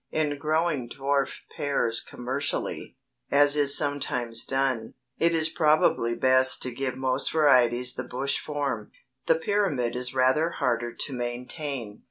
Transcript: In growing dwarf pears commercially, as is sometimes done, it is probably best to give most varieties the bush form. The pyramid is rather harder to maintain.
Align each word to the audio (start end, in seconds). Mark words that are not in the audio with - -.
In 0.09 0.39
growing 0.39 0.89
dwarf 0.89 1.29
pears 1.55 1.99
commercially, 2.01 2.97
as 3.29 3.55
is 3.55 3.77
sometimes 3.77 4.43
done, 4.45 4.95
it 5.19 5.35
is 5.35 5.47
probably 5.49 6.15
best 6.15 6.63
to 6.63 6.73
give 6.73 6.95
most 6.97 7.31
varieties 7.31 7.93
the 7.93 8.03
bush 8.03 8.39
form. 8.39 8.89
The 9.27 9.35
pyramid 9.35 9.95
is 9.95 10.15
rather 10.15 10.49
harder 10.57 10.95
to 10.95 11.13
maintain. 11.13 11.99